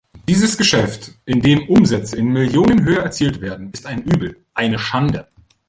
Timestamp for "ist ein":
3.71-4.01